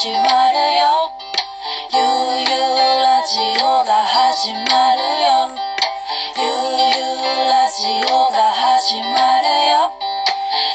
[0.00, 0.24] 始まる
[0.80, 1.12] よ。
[1.92, 2.00] ゆう
[2.40, 5.52] ゆうラジオが始まるよ。
[6.38, 6.48] ゆう
[6.88, 9.04] ゆうラジオが始ま
[9.42, 9.92] るよ。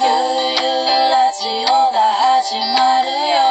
[0.00, 0.08] ゆう
[0.56, 3.44] ゆうラジオが始まるよ。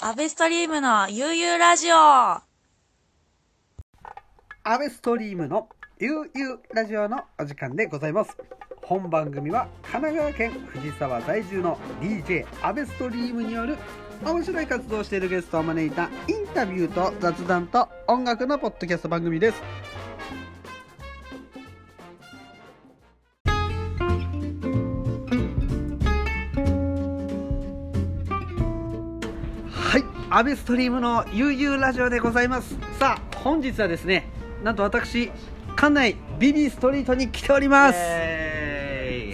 [0.00, 1.96] アベストリームのゆうゆうラジオ。
[1.96, 2.44] ア
[4.78, 5.68] ベストリームの
[5.98, 8.36] ゆうゆうラジオのお時間でございます
[8.92, 13.78] 本番組は神奈川県藤沢在住の DJ アベストリームによる
[14.22, 19.62] 面白い活動をしているゲストを招いたインタビューと雑談と音楽のポッドキャスト番組です
[29.70, 32.76] はい、アベストリームのゆうゆうラジオでございます。
[32.98, 34.26] さあ、本日はですね、
[34.62, 35.30] なんと私、
[35.76, 38.61] 館内ビビストリートに来ております。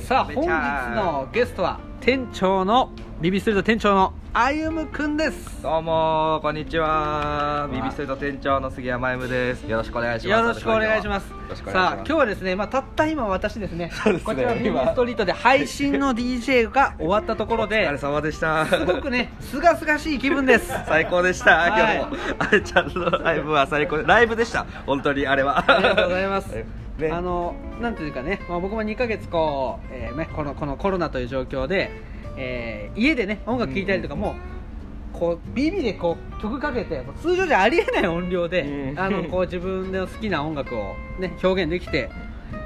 [0.09, 5.63] さあ、本日のゲストは店長のビビストリート店長のあゆむくんです。
[5.63, 7.69] どうもこんにちは。
[7.71, 9.65] ビビストリート店長の杉山 M です。
[9.65, 10.41] よろしくお願いします。
[10.41, 11.29] よろしくお願いします。
[11.29, 11.91] よろしくお願いします。
[11.91, 14.21] さあ今日はですね、まあ、たった今私ですねね。
[14.25, 18.65] こちらビビ今ストリートで配信の DJ が終わったところお疲れで様でした。
[18.65, 20.73] すごくねすがすがしい気分です。
[20.89, 21.97] 最高でした、はい。
[21.99, 23.99] 今日もあれちゃんのライブは最高。
[23.99, 24.65] でライブでした。
[24.87, 25.63] 本当にあれは。
[25.71, 27.11] ありがとうございますね。
[27.11, 31.91] あのなんていうかね、まあ、僕も2ヶ月こう、えーね、このこのコロナという状況で、
[32.37, 34.35] えー家でね音楽聴いたりとかも、
[35.13, 38.99] こう BB でこう曲かけて通常じゃありえない音量で、うん。
[38.99, 42.11] あのこう自分の好きな音楽を、ね、表現できて、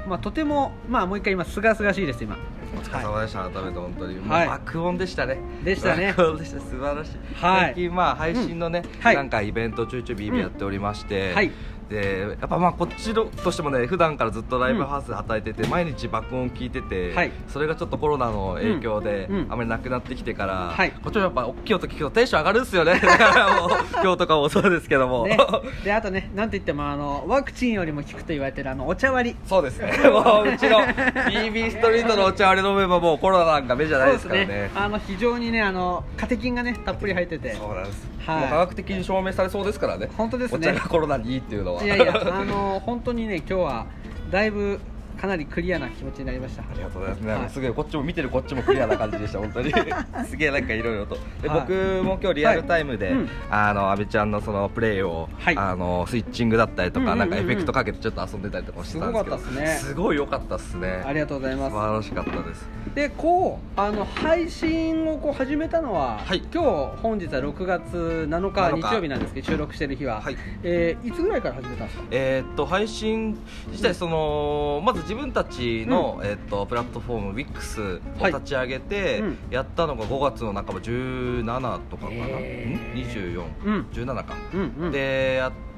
[0.07, 2.37] まあ、とても、まあ、もう一回今すがすがしいです今。
[2.75, 4.47] お疲れ様でした、改めて本当に、はい。
[4.47, 5.37] 爆音でしたね。
[5.63, 6.13] でしたね。
[6.17, 6.59] 爆音でした。
[6.59, 7.65] 素晴らしい、はい。
[7.65, 9.01] 最近まあ配信のね、うん。
[9.01, 9.15] はい。
[9.15, 11.51] なんかイベントちょいちょいビビやっておりまして、はい
[11.89, 17.31] でやっぱまあこっちのとしてもね普段からずっとライブハウスで働いてて、毎日爆音聞いてて、はい。
[17.47, 20.91] それがちょっとコロナの影響で、あまりなくなってきてから、はい。
[20.91, 23.01] こっちもやっぱ大きい音聞くとテンション上がるんですよね。
[24.01, 25.37] 今日とかもそうですけども、ね、
[25.83, 29.35] であとねなんといってもあのワクチンよりも効くと言われてるあのお茶割り。
[29.45, 29.91] そうですね。
[30.09, 34.71] もううちの BB ストリートのお茶割り飲めばもうコロナなんか目じゃないですからね。
[34.75, 37.53] あの非常にねあのカテキンがねたっぷり入ってて。
[37.53, 38.49] そうなんです、はい。
[38.49, 40.09] 科学的に証明されそうですからね。
[40.17, 40.69] 本当ですね。
[40.69, 41.83] お茶がコロナにいいっていうのは。
[41.83, 43.87] いやいやあの本当にね今日は
[44.31, 44.79] だいぶ
[45.19, 46.63] かなりクリアな気持ちになりました。
[46.63, 47.21] ありがとうございます。
[47.21, 47.49] ね、はい。
[47.49, 49.71] すげえこっちも見てるこっちもクリアな感じでした本当に。
[50.27, 51.17] すげえなんかいろいろと。
[51.41, 51.59] で、はい。
[51.61, 53.15] 僕も今日リアルタイムで、はい。
[53.15, 53.29] うん。
[53.49, 55.57] あの阿部ちゃんのそのプレイを、はい。
[55.57, 57.21] あのスイッチングだったりとか、うんうんうん。
[57.23, 59.67] うんなんかエフェクトかけてちょっと遊んでたりとかしてたんですけどすごかったっすね。
[59.67, 61.03] すごい良かったっすね。
[61.05, 61.75] ありがとうござい素ます。
[61.75, 62.69] 晴らしかったです。
[62.95, 66.43] でこうあの配信をこう始めたのは、はい。
[66.53, 68.87] 今日本日は6月7日7日。
[68.89, 70.37] 日曜日なんですけど収録してる日は、はい。
[70.63, 72.03] えーいつぐらいから始めたんですか？
[72.11, 73.37] えーっと配信
[73.69, 79.37] 自体そのまず自分たちの、えーっとプラットフォーム WIX を立ち上げて、うん。
[79.49, 83.03] やったのが5月の半ば17とかかな、へー。
[83.03, 83.87] ん？24、うん。
[83.91, 84.91] 17か、うんうん。
[84.91, 85.72] でやって、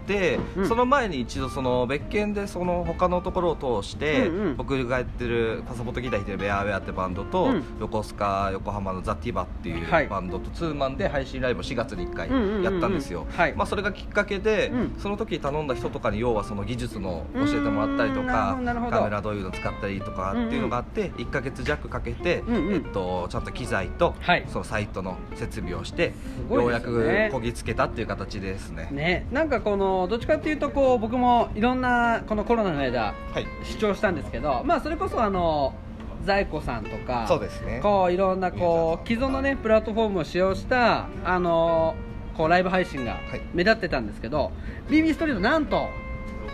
[0.55, 0.67] うん。
[0.67, 4.57] その前に一度その別件でその他のところを通して、うんうん。
[4.57, 7.63] 僕がやってるパサポートギター弾いてるベアウェアってバンドと、うん。
[7.79, 10.07] 横須賀横浜のザ・ティバっていうはい。
[10.07, 12.63] バンドとツーマンで配信ライブを4月に1回うんうんうんうん。
[12.63, 13.53] やったんですよ、はい。
[13.53, 14.95] まあ、それがきっかけで、うん。
[14.97, 18.57] その時頼んだ人とかに要はその技術の教えてもらったりとうか
[18.91, 22.73] カメラどういうの使ったりとかっていうのがあって、1か月弱かけて、うんうん。
[22.73, 24.45] えっと、ちゃんと機材と、はい。
[24.47, 26.13] そのサイトの設備をして、
[26.49, 28.89] ごいようやくこぎつけたっていう形ですね。
[28.91, 33.47] ね、なんかこのどっちかっていうとこう僕もいろんなこのコロナの間はい。
[33.63, 35.73] 視聴したんですけど、まあ、それこそあの
[36.23, 37.79] 在庫さんとかそうですね。
[37.81, 41.95] こういろんなこう既存のねプラットフォームを使用したあの
[42.35, 43.41] こうライブ配信がはい。
[43.53, 44.51] 目立ってたんですけど、
[44.89, 45.87] BB ストリートなんと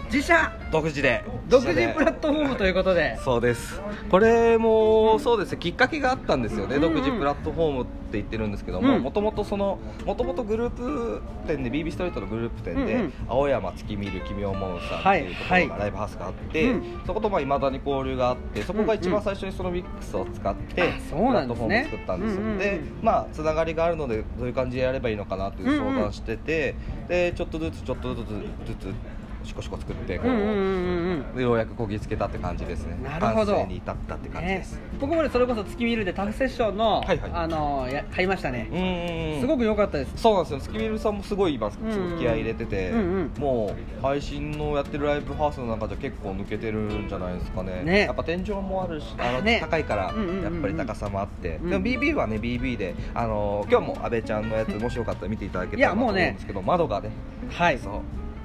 [0.06, 0.52] 自社。
[0.72, 1.24] 独自で。
[1.50, 3.18] 独自プラットフォームということで。
[3.24, 3.82] そうです。
[4.10, 5.58] これもそうですね。
[5.58, 6.94] きっかけがあったんですよね、うんうん。
[6.94, 9.04] 独自プラットフォームって言ってるんですけどもうん。
[9.04, 13.14] もともとそのもともとグループ店で BB ストリートのグループ店で、うんうん。
[13.28, 17.02] 青山月見る奇妙モンスターっていうところがライブハウスがあって、うん。
[17.06, 21.28] そこといまだに交流があってそこが一番最初にその WIX を使って、うなんですね。
[21.28, 22.60] プラットフォームを作ったんですよ、うんうんうん。
[22.60, 26.76] でまあつながりがあるのでどういう感じでやればいいのかなっていう相談してて、
[27.08, 28.36] でちょっとずつちょっとずつず
[28.76, 28.94] つ
[29.44, 32.98] シコシコ作ってこう、ようやくこぎつけたって感じですね。
[33.04, 33.66] なるほど。
[33.66, 37.32] に至ったって感じねです、僕もねそれこそ月見るでタフセッションの、はいはい。
[37.34, 40.14] あのや買いましたね、すごく良かったです。
[40.18, 40.60] そうなんですよ。
[40.60, 42.18] スキミルさんもすごい今すごうん。
[42.18, 42.92] い気合い入れてて、
[43.40, 47.84] もう配信のやってるライブハウスの中じゃ結構抜けてるんじゃないですかね。
[47.84, 48.02] ね。
[48.02, 49.60] やっぱ天井もあるしあの、ね。
[49.62, 50.14] 高いから
[50.44, 57.12] やっぱり高さもあって、うんでも BB はね BB であの今日も阿部ちゃんのやつもしよかったら見ていただけたらなと思うんですけど窓がね
[57.50, 57.80] はい。
[57.80, 57.94] そう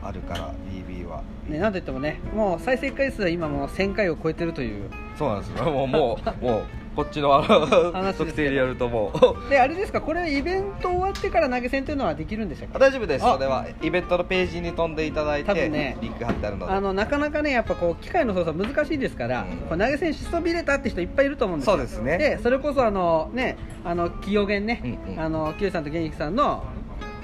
[0.06, 1.22] あるから BB は。
[1.48, 4.90] ね、なんといってもねもう再生回数は今もう1000回を超えてるという。
[5.18, 5.64] そうなんですよ。
[5.64, 6.62] もうもう もう
[6.96, 9.12] こっちのあの話ですけど特定によるとも
[9.46, 9.50] う。
[9.50, 12.78] であれですかこれイベント終わってから投げ銭というのはできるんでしたっけ？
[12.78, 13.24] 大丈夫です。
[13.26, 13.34] あ。
[13.34, 15.98] それはイベントのページに飛んでいただいて、多分ね。
[16.00, 16.72] リンク貼ってあるので。
[16.72, 19.78] あのなかなかねやっぱこう機械の操作難しいですから、うん。
[19.78, 21.76] 投げ銭しそびれたって人いっぱいいると思うんですよ。
[21.76, 22.16] そうですね。
[22.16, 25.20] でそれこそあのねあの企業源ね、うんうん。
[25.20, 26.64] あの清さんと元気さんの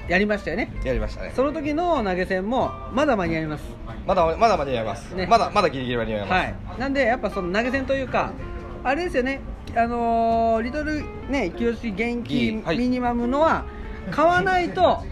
[0.07, 0.71] やりましたよね。
[0.83, 1.31] やりましたね。
[1.35, 3.63] その時の投げ銭もまだ間に合います。
[4.05, 5.27] まだまだ間に合います、ね。
[5.27, 6.55] まだまだギリギリ間に合います、はい。
[6.79, 8.33] なんでやっぱその投げ銭というか
[8.83, 9.41] あれですよね。
[9.75, 12.77] あのーリトルね清元気はい。
[12.77, 13.65] ミニマムのは
[14.11, 15.03] 買わないと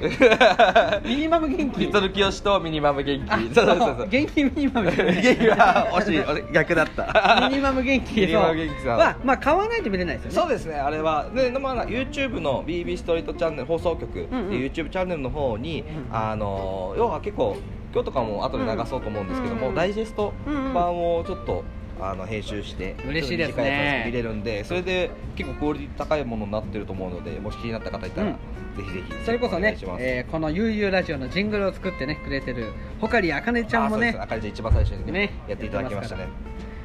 [1.03, 1.79] ミニマム元気。
[1.81, 3.31] リトル清とミニマム元気。
[3.31, 4.07] あそうそうそうそう。
[4.09, 5.47] 元気ミニマム元気。
[5.49, 7.49] は惜しい俺逆だった。
[7.49, 8.21] ミニマム元気。
[8.21, 8.97] ミニマム元気さん。
[8.97, 10.35] はまあ買わないと見れないですよね。
[10.35, 11.29] そうですねあれは。
[11.33, 14.49] で、まあ、YouTube の BB ストリートチャンネル放送局、うんうん。
[14.49, 15.83] で YouTube チャンネルの方に、う
[16.13, 17.57] んあの要は結構
[17.93, 19.75] 今日とかも後で流そうと思うんですけども、うん。
[19.75, 20.33] ダイジェスト
[20.73, 21.63] 版をちょっと、
[21.99, 24.03] あの編集して嬉しいですね。
[24.05, 28.33] 見れるんでそれで結構クオリティ高いものになってると思うのでもし気になった方いたら、うん。
[28.33, 36.27] ぜひぜひそれこそねえーこの UU ラジオのジングルを作ってねくれてるほかりあかねちゃんもねあかりちゃん一番最初にねねやっていただきましたね。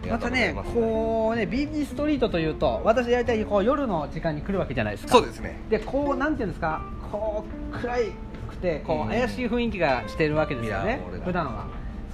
[0.08, 5.12] またねこうね BB ストリートというと私大体こう夜の時間に来るわけじゃないですか。
[5.16, 5.58] そうですね。
[5.68, 8.12] でこうなんていうんですかこう暗い
[8.48, 11.00] くてこう怪しい雰囲気がしてるわけですよね。
[11.24, 11.66] 普段は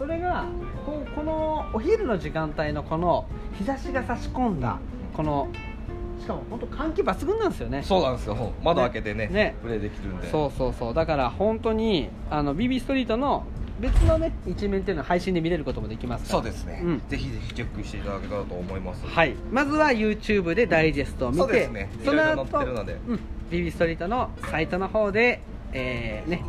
[0.03, 0.47] それが
[0.85, 3.25] こうこのお昼の時間帯のこの
[3.57, 4.81] 日差しが差し込んだ
[5.15, 5.47] この
[6.19, 7.85] しかも本当換気抜群なんですよね。
[7.85, 8.53] そうなんですよ。
[8.65, 9.55] 窓開けてねね。
[9.63, 10.29] プレイできるんで。
[10.29, 10.95] そうそうそう。
[10.95, 13.45] だから本当にあの BB ストリートの
[13.79, 16.43] 別のね一面っていうのは配信で見れることもできますから。
[16.43, 17.03] そうですね、うん。
[17.09, 19.07] ぜひぜひチェックしていただけたらと思います。
[19.07, 19.37] はい。
[19.53, 21.89] まずは YouTube でダイジェストを見て、そうですね。
[22.05, 22.99] その後載ってるので。
[23.07, 23.21] うん、
[23.53, 26.43] BB ストリートのサイトの方で、えーね、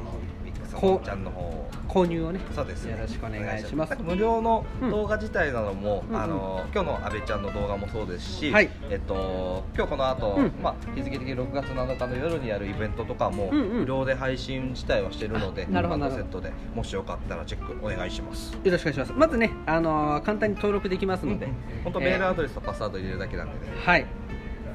[0.43, 0.99] ビッグサこう。
[0.99, 2.39] マちゃんの方購入をね。
[2.55, 2.93] そうですね。
[2.93, 3.95] よろしくお願いします。
[4.01, 6.15] 無料のうん動画自体なのも、うん。
[6.17, 8.69] あの今日の阿部ちゃんの動画もそうですし、はい。
[8.89, 10.51] えっと今日この後、うん。
[10.61, 13.79] まあ日付的に6月7日の夜にやるイベントとかも、うんうん。
[13.81, 18.53] 無料で配信自体はしてるので、あなるほどセットでもしよかったらチェックお願いします。
[18.53, 19.13] よろしくお願いします。
[19.13, 21.47] まずね、あのー簡単に登録できますので、
[21.83, 23.73] 本当メールアドレスとパスワード入れるだけなんでね。
[23.83, 24.05] はい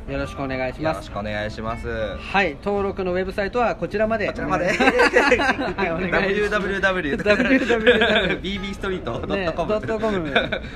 [0.08, 1.86] よろしくお願いしよますろしくお願いします。
[1.86, 4.68] はい登録のウェブサイトはこちらまでこちらまで。
[4.72, 10.30] はいお願いします www www bb ストリートね、ド .com ットコム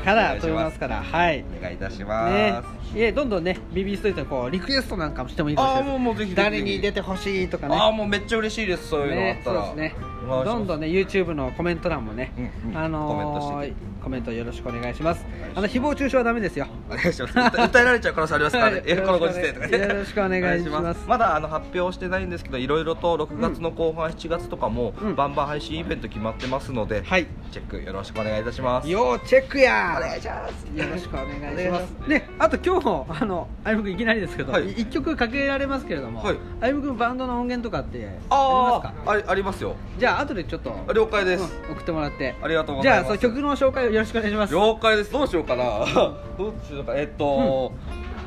[0.04, 2.34] から飛びますからはいお願いいたします。
[2.34, 2.54] ね、
[2.94, 9.94] いえどんどんね BB ストリートにこうリクエストなんかもしてもいいかもしれないあーもうもうぜひぜひぜひ誰に出てほしいとかねああもうめっちゃ嬉しいですそういうのあねったら、ねお願いし
[10.28, 15.24] ますどんどんね YouTube のコメント欄もね、うんうんあのーコメントしててコメントよろしくお願いします
[15.54, 18.82] あの誹謗中傷はダメですよお願いします訴訴えられちゃう可能性ありますからね、
[19.22, 19.78] ご時世とかね。
[19.78, 21.04] よろしくお願いします。
[21.06, 25.14] まだあの発表してないんですけどいろいろと6月の後半、7月とかも、うん。
[25.16, 27.26] バンバン配信イベント決まってますので、はい。
[27.50, 28.88] チェックよろしくお願いいたします。
[28.88, 30.66] 要チェックやお願いします。
[30.78, 32.08] よろしくお願いしおます。
[32.08, 34.70] ねあと今日もあの相葉君いきなりですけど、はい。
[34.72, 36.36] 一曲かけられますけれども、はい。
[36.60, 38.94] 相葉君バンドの音源とかってありますあか？
[39.06, 39.76] あありありますよ。
[39.98, 42.34] じゃあ後でちょっと了解です、うん送ってもらって。
[42.42, 43.04] ありがとうございます。
[43.04, 44.54] じゃあその曲の紹介をよろしくお願いします。
[44.54, 45.12] 了解です。
[45.12, 45.62] どうしようかな。
[46.38, 46.94] どうしようか。
[46.96, 47.72] えっと、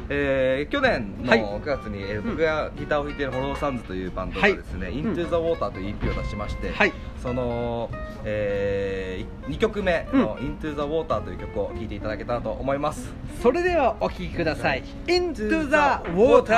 [0.09, 1.41] えー去年のはい。
[1.41, 6.93] 9月に、えーうん僕がギターを弾いているホローサンズというバンドがですね「はい Into the Water」という EP を出しまして、はい。
[7.21, 7.89] その、
[8.23, 13.11] え2曲目の「Into the Water」という曲を聴いていただけたらと思います、
[13.41, 15.75] それではお聴きください「Into the
[16.11, 16.53] Water」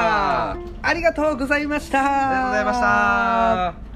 [0.81, 1.99] ありがとうございました。
[1.99, 3.86] ありがとうございました